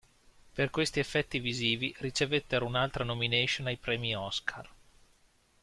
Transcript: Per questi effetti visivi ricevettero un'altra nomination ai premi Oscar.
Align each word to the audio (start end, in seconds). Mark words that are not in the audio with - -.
Per 0.55 0.71
questi 0.71 0.99
effetti 0.99 1.37
visivi 1.37 1.93
ricevettero 1.99 2.65
un'altra 2.65 3.03
nomination 3.03 3.67
ai 3.67 3.77
premi 3.77 4.15
Oscar. 4.15 4.67